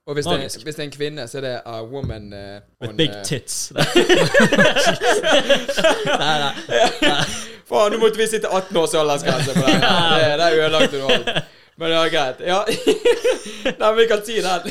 [0.07, 2.39] Og hvis det, er, hvis det er en kvinne, så er det a woman uh,
[2.81, 3.71] With on, big eh, tits.
[6.23, 6.51] nei, nei.
[7.69, 9.79] Faen, nå måtte vi sitte 18 års aldersgrense på det.
[9.79, 11.29] Det, det ødelagte du alt.
[11.77, 12.35] Men det er greit.
[12.43, 12.59] Ja.
[13.79, 14.63] Nei, men vi kan si den.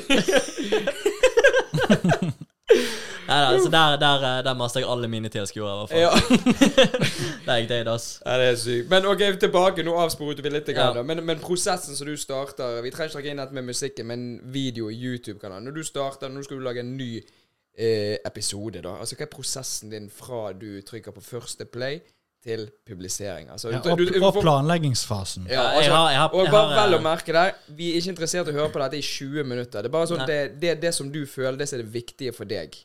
[3.33, 6.01] Nei, nei, så der, der, eh, der masta jeg alle mine tilskuere, i hvert fall.
[7.47, 7.57] Ja.
[7.57, 8.09] er det, ass.
[8.27, 8.88] ja, det er sykt.
[8.92, 9.85] Men ok, tilbake.
[9.87, 10.68] Nå avsporet vi litt.
[10.77, 10.92] Ja.
[11.03, 14.27] Men, men prosessen som du starter Vi trenger ikke trekke inn dette med musikken, men
[14.55, 15.66] video i YouTube-kanalen.
[15.71, 18.97] Når du starter, nå skal du lage en ny eh, episode, da.
[19.01, 22.01] Altså, Hva er prosessen din fra du trykker på første play
[22.42, 23.51] til publisering?
[23.55, 25.47] Altså, Ja, du- og, du- og planleggingsfasen.
[25.49, 27.92] Ja, jeg altså, har- jeg har- og bare har, vel å eh, merke der, vi
[27.92, 29.83] er ikke interessert i å høre på dette i 20 minutter.
[29.83, 32.33] Det er bare sånn, det, det, det som du føler, det som er det viktige
[32.35, 32.77] for deg.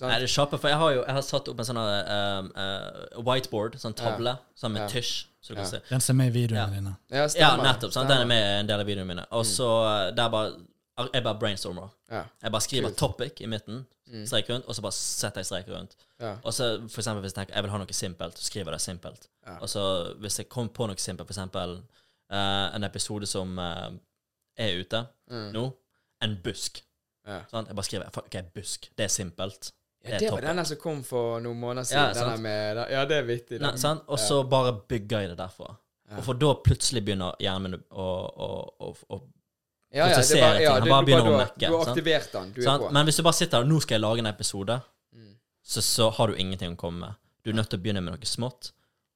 [0.00, 0.08] Sant?
[0.08, 2.46] Nei, det er kjappe, for jeg har jo jeg har satt opp en sånn uh,
[2.56, 4.88] uh, whiteboard, sånn tavle, sånn med Ja.
[4.88, 5.70] tysj, så du kan Ja.
[5.70, 5.80] se.
[5.90, 6.74] Den som er med i videoene Ja.
[6.80, 6.96] dine.
[7.10, 7.92] Ja, Ja, nettopp.
[7.92, 8.08] sant?
[8.08, 9.26] Den er med en del av videoene mine.
[9.30, 10.16] Og så mm.
[10.16, 10.52] der bare
[11.14, 11.88] Jeg bare brainstormer.
[12.10, 12.24] Ja.
[12.42, 12.98] Jeg bare skriver Kult.
[13.16, 14.26] 'topic' i midten, Mm.
[14.26, 15.94] strek rundt, og så bare setter jeg strek rundt.
[16.20, 16.36] Ja.
[16.44, 18.72] Og så for eksempel hvis jeg tenker jeg vil ha noe simpelt, så skriver jeg
[18.72, 19.28] det simpelt.
[19.46, 19.56] Ja.
[19.62, 21.82] Og så hvis jeg kommer på noe simpelt, for eksempel
[22.30, 25.52] eh, en episode som er ute Mm.
[25.52, 25.72] nå,
[26.22, 26.82] en busk.
[27.26, 27.40] Ja.
[27.50, 27.68] Sant?
[27.68, 28.90] Jeg bare skriver OK, busk.
[28.98, 29.72] Det er simpelt.
[30.02, 30.46] Ja, Det var toppen.
[30.48, 32.14] den der som kom for noen måneder siden.
[32.16, 33.58] Ja, med, ja, det er vittig.
[33.60, 34.00] Den.
[34.08, 35.76] Og så bare bygger jeg det derfra.
[36.10, 36.16] Ja.
[36.16, 38.06] Og for da plutselig begynner hjernen min å,
[38.46, 38.48] å,
[38.80, 39.20] å, å
[39.92, 40.66] Ja, ja, det prosessere var- ting.
[40.70, 42.52] Han bare du begynner å du har- mekke, Du har aktivert den.
[42.52, 42.82] Du er sant?
[42.82, 42.90] på.
[42.92, 44.80] Men hvis du bare sitter der nå skal jeg lage en episode,
[45.14, 45.34] Mm.
[45.62, 47.14] så, så har du ingenting å komme med.
[47.44, 48.72] Du er nødt til å begynne med noe smått,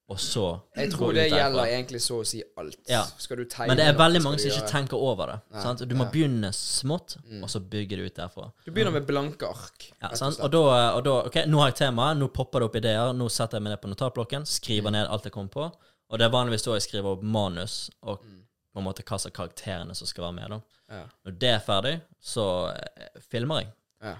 [0.08, 2.76] og så Jeg tror det gjelder egentlig så å si alt.
[2.88, 3.02] Ja.
[3.18, 5.36] Skal du tegne Men det er veldig mange som ikke tenker over det.
[5.54, 5.80] Nei, Sant?
[5.88, 6.10] Du må ja.
[6.10, 7.42] begynne smått, Mm.
[7.42, 8.50] og så bygge det ut derfra.
[8.66, 9.92] Du begynner med blanke ark.
[10.02, 10.38] Ja, og sant?
[10.40, 10.60] Og, da,
[10.96, 13.62] og da OK, nå har jeg temaet, nå popper det opp ideer, nå setter jeg
[13.62, 14.92] meg ned på notatblokken, skriver Mm.
[14.92, 15.72] ned alt jeg kommer på,
[16.10, 18.42] og det er vanligvis da jeg skriver opp manus, og Mm.
[18.74, 20.48] på en måte hva slags karakterene som skal være med.
[20.50, 20.60] da.
[20.90, 21.04] Ja.
[21.24, 23.72] Når det er ferdig, så eh, filmer jeg.
[24.02, 24.14] Ja.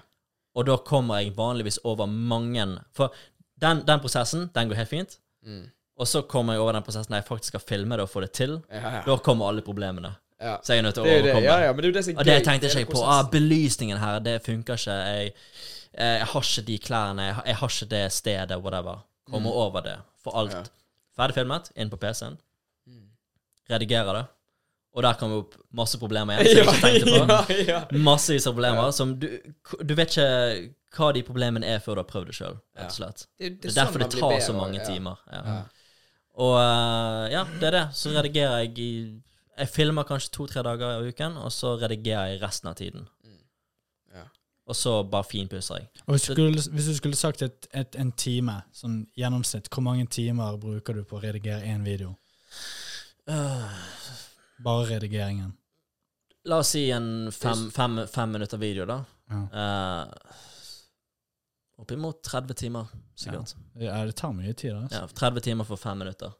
[0.55, 3.11] Og da kommer jeg vanligvis over mange For
[3.61, 5.17] den, den prosessen, den går helt fint.
[5.45, 5.69] Mm.
[5.97, 8.21] Og så kommer jeg over den prosessen der jeg faktisk skal filme det og få
[8.21, 8.57] det til.
[8.71, 9.01] Ja, ja.
[9.05, 10.15] Da kommer alle problemene.
[10.41, 10.57] ja.
[10.63, 11.43] Så jeg er nødt til å er overkomme.
[11.47, 13.03] Ja, ja, men det er det som er Og det tenkte jeg ikke på.
[13.07, 14.91] Ah, belysningen her, det funker ikke.
[14.91, 15.33] Jeg,
[15.97, 19.05] jeg har ikke de klærne, jeg, har- jeg ikke det stedet, whatever.
[19.31, 19.97] Kommer over det.
[20.23, 20.71] For alt Mm.
[21.15, 22.37] Ferdig filmet, inn på PC-en.
[23.69, 24.25] Redigerer det.
[24.95, 27.97] Og der kommer opp masse problemer igjen, som jeg ikke tenkte på.
[28.05, 29.25] Massevis av problemer som du
[29.83, 30.27] Du vet ikke
[30.95, 32.85] hva de problemene er før du har prøvd det sjøl, Ja.
[32.87, 33.25] Det.
[33.39, 35.17] Det, Det er sånn derfor det tar bedre, så mange timer.
[35.31, 35.41] Ja.
[35.45, 35.57] Ja.
[36.43, 37.85] Og eh, ja, det er det.
[37.95, 38.89] Så redigerer jeg i
[39.55, 43.05] Jeg filmer kanskje to-tre dager i uken, og så redigerer jeg resten av tiden.
[44.11, 44.25] Ja.
[44.67, 45.87] Og så bare finpusser jeg.
[46.05, 50.57] Og skulle, hvis du skulle sagt et, et, en time, sånn gjennomsnitt, hvor mange timer
[50.59, 52.17] bruker du på å redigere én video?
[53.25, 55.55] Bare redigeringen.
[56.45, 58.99] La oss si en fem, fem, fem minutter video, da.
[59.31, 59.39] Ja.
[59.55, 60.43] Uh,
[61.81, 62.87] Oppimot 30 timer,
[63.19, 63.55] sikkert.
[63.79, 65.01] Ja, det tar mye tid, altså.
[65.03, 66.31] Ja, 30 timer for fem minutter.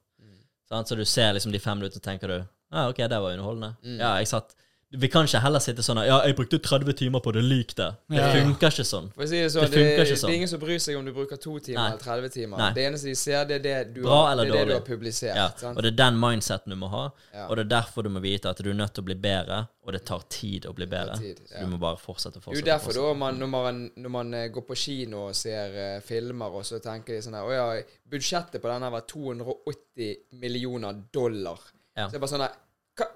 [0.70, 0.88] Sant?
[0.88, 2.38] Så du ser liksom de fem minuttene, tenker du
[2.72, 3.76] Ja, OK, det var underholdende.
[3.84, 4.00] Mm.
[4.00, 4.56] Ja, jeg satt
[4.98, 7.90] Vi kan ikke heller sitte sånn Ja, jeg brukte 30 timer på det, lik det.
[8.10, 8.32] Det Ja.
[8.34, 9.12] funker ikke sånn.
[9.14, 10.30] For å si det sånn, Det det, det, ikke sånn.
[10.30, 11.88] er ingen som bryr seg om du bruker to timer Nei.
[11.92, 12.58] eller 30 timer.
[12.58, 12.74] Nei.
[12.74, 14.74] Det eneste de ser, det er det du, Bra har, eller det er det du
[14.74, 15.36] har publisert.
[15.36, 15.78] Ja, sant?
[15.78, 17.12] og det er den mindseten du må ha.
[17.34, 17.48] Ja.
[17.48, 19.68] Og det er derfor du må vite at du er nødt til å bli bedre,
[19.86, 21.18] og det tar tid å bli bedre.
[21.18, 21.62] tid, Så ja.
[21.62, 24.34] du må bare fortsette og Det er jo derfor da, man, når, man, når man
[24.34, 27.54] eh, går på kino og ser uh, filmer, og så tenker de sånn her Å
[27.54, 31.60] ja, budsjettet på denne var 280 millioner dollar.
[31.96, 32.08] Ja.
[32.08, 32.62] Så det er bare sånn her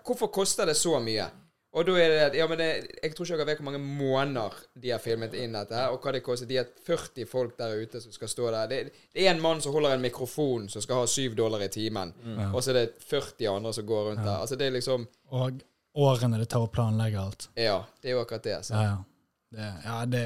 [0.03, 1.29] Hvorfor koster det så mye?
[1.77, 2.69] Og da er det Ja, men det,
[3.03, 6.01] jeg tror ikke dere vet hvor mange måneder de har filmet inn dette, her, og
[6.01, 6.49] hva det koster.
[6.49, 8.69] De har 40 folk der ute som skal stå der.
[8.71, 8.79] Det,
[9.13, 12.13] det er en mann som holder en mikrofon, som skal ha 7 dollar i timen.
[12.23, 12.47] Mm.
[12.49, 14.37] Og så er det 40 andre som går rundt der.
[14.39, 15.61] Altså, det er liksom Og
[15.93, 17.49] årene det tar å planlegge alt.
[17.53, 18.57] Ja, det er jo akkurat det.
[18.65, 18.73] Så.
[18.73, 18.97] Ja, ja.
[19.49, 20.23] Det, ja, det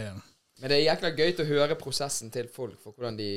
[0.59, 3.31] Men det er jækla gøy å høre prosessen til folk for hvordan de,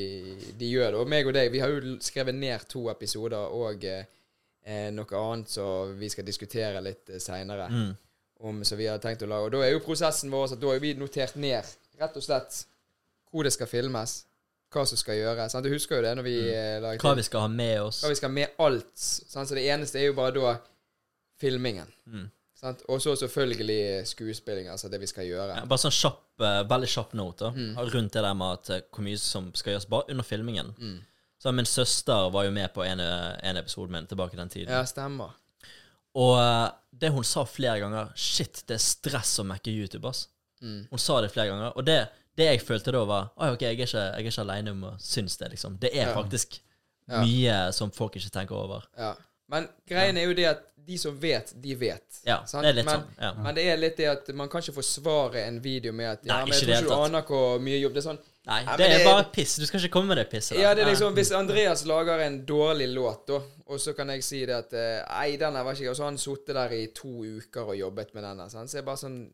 [0.58, 1.00] de gjør det.
[1.00, 4.06] Og meg og deg, vi har jo skrevet ned to episoder og eh,
[4.66, 7.70] eh, noe annet som vi skal diskutere litt eh, seinere.
[7.70, 7.90] Mm.
[8.46, 9.48] Om som vi har tenkt å lage.
[9.48, 11.64] Og da er jo prosessen vår at da har vi notert ned
[11.96, 12.64] rett og slett
[13.32, 14.18] hvor det skal filmes,
[14.72, 15.54] hva som skal gjøres.
[15.54, 15.64] Sant?
[15.64, 16.82] Du husker jo det når vi mm.
[16.84, 18.02] laget Hva vi skal ha med oss.
[18.04, 18.92] hva vi skal ha med alt.
[18.96, 19.48] Sant?
[19.48, 20.56] Så det eneste er jo bare da
[21.40, 21.88] filmingen.
[22.06, 22.26] Mm.
[22.88, 25.58] Og så selvfølgelig skuespilling, altså det vi skal gjøre.
[25.60, 27.76] Ja, bare sånn kjapp, eh, veldig kjapp note Mm.
[27.92, 30.74] rundt det der med at eh, hvor mye som skal gjøres bare under filmingen.
[30.78, 30.98] Mm.
[31.42, 34.72] Så Min søster var jo med på en, en episode min tilbake den tiden.
[34.72, 35.34] Ja, stemmer.
[36.16, 40.28] Og eh, det hun sa flere ganger Shit, det er stress å mekke YouTube, ass.
[40.64, 40.86] Mm.
[40.90, 41.74] Hun sa det flere ganger.
[41.76, 41.98] Og det,
[42.38, 44.86] det jeg følte da, var Oi, ok, jeg er ikke, jeg er ikke aleine om
[44.88, 45.76] å synes det, liksom.
[45.82, 46.14] Det er Ja.
[46.16, 46.60] faktisk
[47.06, 47.20] Ja.
[47.22, 48.88] mye som folk ikke tenker over.
[48.98, 49.12] Ja.
[49.48, 52.20] Men greien er jo det at de som vet, de vet.
[52.26, 52.64] Ja, Sant?
[52.64, 53.12] det er litt men, sånn.
[53.20, 53.28] Ja.
[53.44, 56.40] Men det er litt det at man kan ikke forsvare en video med at Ja,
[56.40, 58.76] Nei, men jeg tror ikke du aner hvor mye jobb Det er sånn Nei, Ja,
[58.78, 59.56] det er det- bare piss.
[59.58, 60.58] Du skal ikke komme med det pisset.
[60.60, 64.22] Ja, det er liksom Hvis Andreas lager en dårlig låt, da, og så kan jeg
[64.24, 66.70] si det at eh, Nei, den der var ikke Og så har han sittet der
[66.76, 68.38] i to uker og jobbet med den.
[68.50, 69.32] Så jeg bare sånn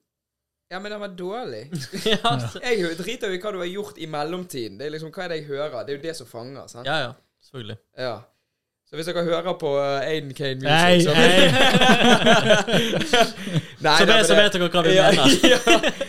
[0.71, 1.67] Ja, men den var dårlig.
[2.09, 4.79] ja, Jeg driter jo i hva du har gjort i mellomtiden.
[4.79, 5.85] Det er liksom Hva er det jeg hører?
[5.85, 6.67] Det er jo det som fanger.
[6.69, 6.87] sant?
[6.87, 7.13] ja, ja.
[7.43, 7.77] Selvfølgelig.
[7.99, 8.15] Ja.
[8.93, 11.47] Så hvis dere hører på uh, Aiden Kane Music Nei, så, nei,
[13.87, 15.47] Nei, Så nei, vet, så vet dere hva vi ja, mener.
[15.55, 15.61] ja.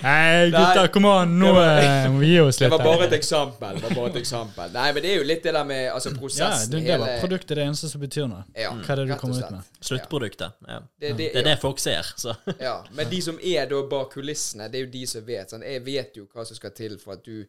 [0.01, 1.31] nei, gutta, kom an!
[1.39, 2.67] Nå eh, må vi gi oss litt.
[2.67, 3.79] Det var bare et eksempel.
[3.85, 4.75] Var bare et eksempel.
[4.75, 7.15] Nei, men det er jo litt det der med altså, Ja, prosessen det, det var
[7.23, 8.43] produktet det eneste som betyr noe.
[8.51, 9.73] Ja, Hva er det du kommer ut med?
[9.79, 10.59] Sluttproduktet.
[10.67, 10.83] Ja.
[10.83, 12.35] Det, det, Det er det folk ser, så.
[12.59, 15.55] Ja, men de som er da bak kulissene, det er jo de som vet.
[15.55, 17.47] Sånn, Jeg vet jo hva som skal til for at du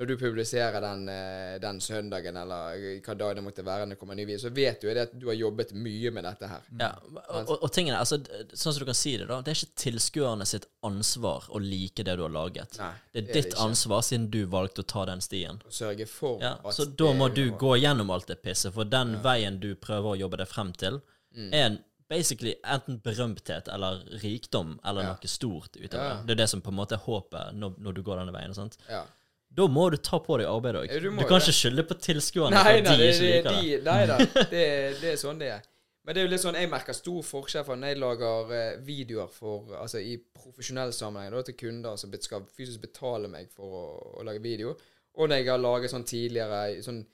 [0.00, 3.98] Når du publiserer den, eh, den søndagen, eller hva dag det måtte være, når det
[4.00, 6.62] kommer en ny video, så vet du at du har jobbet mye med dette her.
[6.80, 6.88] Ja,
[7.28, 8.16] og, og, og tingene, altså,
[8.56, 12.06] sånn som du kan si det, da, det er ikke tilskuerne sitt ansvar å like
[12.08, 12.78] det du har laget.
[12.80, 15.60] Nei, det er det er ditt det ansvar, siden du valgte å ta den stien.
[15.68, 18.84] Å sørge for Ja, at så da må du gå gjennom alt det pisset, for
[18.88, 21.02] den veien du prøver å jobbe deg frem til,
[21.36, 21.52] Mm.
[21.54, 21.78] er en
[22.10, 25.08] basically enten berømthet eller rikdom eller Ja.
[25.14, 26.08] noe stort utover.
[26.08, 26.16] Ja.
[26.16, 26.26] det.
[26.26, 28.54] Det er det som på en måte er håpet når, når du går denne veien.
[28.54, 28.76] Sant?
[28.88, 29.04] Ja.
[29.52, 30.94] Da må du ta på deg arbeidet òg.
[31.02, 33.60] Du du, kan ikke skylde på tilskuerne Nei, nei, de det, ikke det, liker det.
[33.60, 34.16] de, nei da.
[34.54, 34.64] Det,
[35.02, 35.68] det er sånn det er.
[36.02, 38.78] Men det er jo litt sånn, jeg merker stor forskjell fra når jeg lager eh,
[38.82, 43.76] videoer for, altså i profesjonell sammenheng da, til kunder som skal fysisk betale meg for
[43.78, 43.84] å,
[44.18, 44.72] å lage video,
[45.14, 47.04] og når jeg har laget sånn tidligere sånn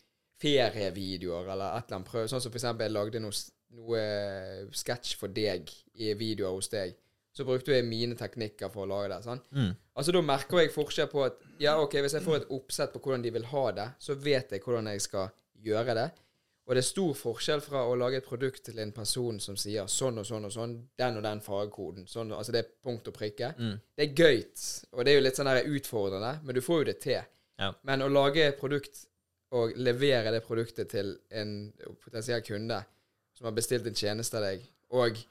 [0.40, 3.34] ferievideoer eller et eller annet prøv, sånn som for eksempel jeg lagde noe,
[3.76, 4.02] noe
[4.80, 6.96] sketsj for deg i videoer hos deg,
[7.38, 9.40] så brukte jeg mine teknikker for å lage det, sånn.
[9.54, 9.74] Mm.
[9.94, 13.02] Altså Da merker jeg forskjell på at Ja, ok, hvis jeg får et oppsett på
[13.04, 15.30] hvordan de vil ha det, så vet jeg hvordan jeg skal
[15.62, 16.08] gjøre det.
[16.68, 19.86] Og det er stor forskjell fra å lage et produkt til en person som sier
[19.88, 22.04] sånn og sånn og sånn, den og den fargekoden.
[22.10, 23.54] Sånn, altså det er punkt og prikke.
[23.56, 23.78] Mm.
[23.96, 24.42] Det er gøy,
[24.92, 27.30] og det er jo litt sånn der utfordrende, men du får jo det til.
[27.62, 27.70] Ja.
[27.88, 29.06] Men å lage et produkt
[29.56, 31.54] og levere det produktet til en
[32.04, 32.82] potensiell kunde
[33.38, 35.22] som har bestilt en tjeneste av deg, og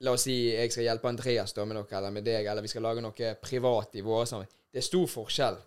[0.00, 2.70] la oss si jeg skal hjelpe Andreas da med noe, eller med deg, eller vi
[2.72, 4.48] skal lage noe privat i våre sammen.
[4.70, 5.58] Det er stor forskjell.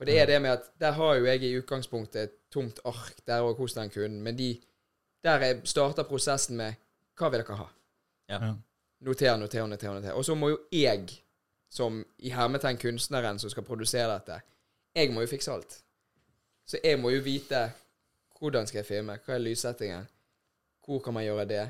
[0.00, 3.20] For det er det med at der har jo jeg i utgangspunktet et tomt ark
[3.28, 4.54] der òg hos den kunden, men de
[5.24, 6.78] der jeg starter prosessen med
[7.18, 7.66] hva vil dere ha?
[8.32, 8.38] Ja.
[9.04, 9.92] Noter, noter, noter.
[9.92, 10.14] noter.
[10.16, 11.20] Og så må jo jeg,
[11.70, 14.40] som i hermetegn kunstneren som skal produsere dette,
[14.96, 15.76] jeg må jo fikse alt.
[16.64, 17.68] Så jeg må jo vite
[18.40, 20.08] hvordan skal jeg filme, hva er lyssettingen,
[20.84, 21.64] hvor kan man gjøre det?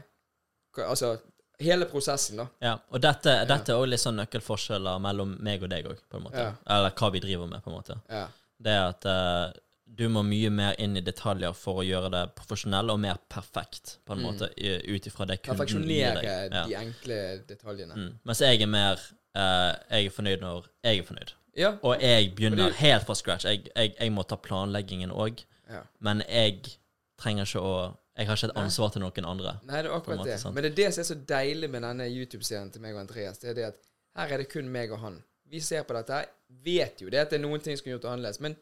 [0.71, 1.17] Hva, altså
[1.61, 2.47] hele prosessen, da.
[2.65, 6.21] Ja, og dette, dette er også litt sånn nøkkelforskjeller mellom meg og deg òg, på
[6.21, 6.47] en måte.
[6.67, 7.99] Eller hva vi driver med, på en måte.
[8.09, 8.27] Ja.
[8.61, 12.23] Det er at uh, du må mye mer inn i detaljer for å gjøre det
[12.39, 14.27] profesjonell og mer perfekt, på en Mm.
[14.29, 16.55] måte, ut ifra det kunden Perfeksjonere deg.
[16.55, 16.65] Ja.
[16.67, 17.17] de enkle
[17.49, 17.95] detaljene.
[17.97, 18.19] Mm.
[18.25, 19.01] Mens jeg er mer
[19.37, 21.33] uh, Jeg er fornøyd når jeg er fornøyd.
[21.57, 21.73] Ja.
[21.83, 22.77] Og jeg begynner Fordi...
[22.85, 23.45] helt fra scratch.
[23.45, 25.83] Jeg, jeg, jeg må ta planleggingen òg, ja.
[25.99, 26.77] men jeg
[27.21, 27.75] trenger ikke å
[28.17, 28.65] Jeg har ikke et Nei.
[28.65, 29.53] ansvar til noen andre.
[29.65, 30.41] Nei, det er akkurat måte, det.
[30.41, 30.55] sant.
[30.55, 33.39] Men det er det som er så deilig med denne YouTube-serien til meg og Andreas.
[33.39, 33.77] Det er det at
[34.17, 35.23] her er det kun meg og han.
[35.51, 36.13] Vi ser på dette.
[36.13, 36.25] her,
[36.65, 38.57] Vet jo det at det er noen ting som skulle gjort annerledes, men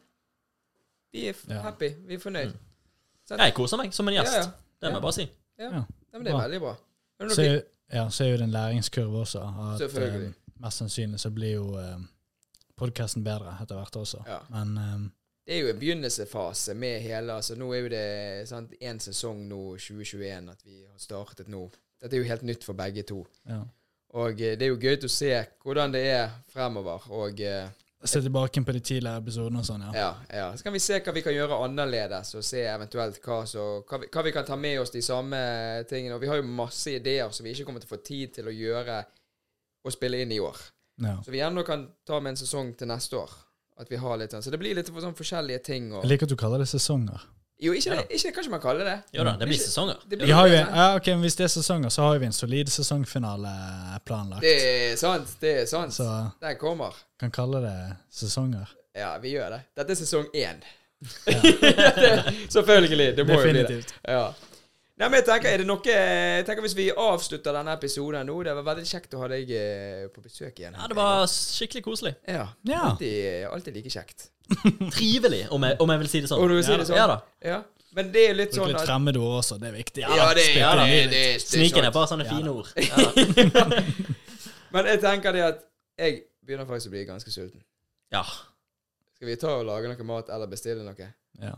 [1.11, 1.61] vi er f- Ja.
[1.61, 1.89] happy.
[2.07, 2.53] Vi er fornøyd.
[3.25, 3.41] Sant?
[3.41, 4.33] Jeg koser meg som en gjest.
[4.33, 4.51] Ja, ja.
[4.81, 5.25] Det må jeg bare si.
[5.59, 5.63] Ja.
[5.63, 5.69] Ja.
[5.71, 5.83] ja,
[6.13, 6.43] men det er Bra.
[6.47, 6.75] veldig bra.
[7.19, 9.39] Er Så, er- ja, så er jo det en læringskurve også.
[9.73, 10.27] At, Selvfølgelig.
[10.27, 11.97] eh, mest sannsynlig så blir jo eh,
[12.77, 14.23] podkasten bedre etter hvert også.
[14.27, 14.39] Ja.
[14.49, 15.09] Men eh,
[15.49, 18.05] Det er jo en begynnelsesfase med hele altså Nå er jo det
[18.45, 21.63] sant, en sesong nå, 2021, at vi har startet nå.
[21.97, 23.23] Dette er jo helt nytt for begge to.
[23.49, 23.63] ja.
[24.17, 25.31] Og eh, det er jo gøy å se
[25.61, 27.03] hvordan det er fremover.
[27.13, 27.67] Og eh,
[28.05, 29.91] Se tilbake på de tidligere episodene og sånn, ja.
[29.97, 30.45] ja, ja.
[30.55, 33.99] Så kan vi se hva vi kan gjøre annerledes, og se eventuelt hva, så, hva,
[33.99, 35.41] vi, hva vi kan ta med oss de samme
[35.89, 36.15] tingene.
[36.15, 38.49] Og vi har jo masse ideer som vi ikke kommer til å få tid til
[38.49, 39.01] å gjøre
[39.81, 40.61] og spille inn i år.
[41.03, 41.17] ja.
[41.25, 43.35] Så vi gjerne kan ta med en sesong til neste år.
[43.79, 44.43] At vi har litt sånn.
[44.43, 45.91] Så det blir litt for sånn forskjellige ting.
[45.93, 47.21] Og, Jeg liker at du kaller det sesonger.
[47.61, 47.95] jo, ikke, Ja.
[48.01, 49.97] det, ikke Kanskje man kaller det Jo da, det blir Ikke- sesonger.
[50.09, 50.67] det Vi blir har jo, det.
[50.75, 54.41] ja, ok, men Hvis det er sesonger, så har vi en solid sesongfinale planlagt.
[54.41, 55.27] Det er sant.
[55.39, 55.91] Det er sant.
[55.93, 56.93] Så Den kommer.
[57.19, 58.67] kan kalle det sesonger.
[58.95, 59.61] Ja, vi gjør det.
[59.77, 60.61] Dette er sesong én.
[62.49, 63.15] Selvfølgelig.
[63.15, 63.67] Det må jo bli det.
[63.67, 63.93] Definitivt.
[64.07, 64.33] Ja.
[64.99, 68.35] Nei, men jeg tenker, er det noe Jeg tenker Hvis vi avslutter denne episoden nå
[68.43, 70.75] Det var veldig kjekt å ha deg eh, på besøk igjen.
[70.75, 72.13] Ja, det var skikkelig koselig.
[72.27, 72.49] Ja.
[72.67, 72.81] Ja.
[72.89, 74.27] Alltid, alltid like kjekt.
[74.97, 76.43] Trivelig, om jeg, om jeg vil si det sånn.
[76.43, 76.99] Om du vil si ja, det sånn?
[76.99, 77.19] Ja da.
[77.45, 77.59] Ja.
[77.95, 80.03] Men det er litt Bruk sånn litt fremmedord også, det er viktig.
[80.03, 81.95] Ja, det, ja, inn det, det, det, det Sniken er sant.
[81.95, 82.67] bare sånne Ja fine ord.
[82.89, 83.73] Ja.
[84.75, 85.63] Men jeg tenker det at
[85.97, 87.63] jeg begynner faktisk å bli ganske sulten.
[88.13, 88.21] ja
[89.15, 91.09] Skal vi ta og lage noe mat, eller bestille noe?
[91.39, 91.55] Ja,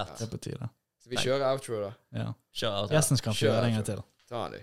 [0.00, 0.16] lett.
[0.18, 0.72] det er på tide.
[1.08, 1.92] Vi kjører outro, da.
[2.12, 2.32] Ja.
[2.54, 2.80] Kjør.
[2.82, 2.94] outro.
[2.94, 4.02] Gjesten skal få gjøre det en gang til.
[4.28, 4.58] Ta den, du.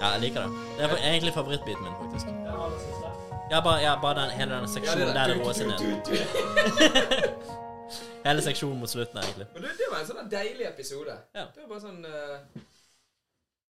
[0.00, 0.50] Ja, jeg liker det.
[0.78, 2.26] Det er egentlig favorittbiten min, faktisk.
[3.50, 5.80] Ja, bare, ja, bare den, hele den seksjonen der det låser ned.
[8.24, 9.46] Hele seksjonen mot slutten, egentlig.
[9.54, 11.16] Men det, det var en sånn deilig episode.
[11.34, 11.44] Ja.
[11.54, 12.38] Det var bare sånn eh,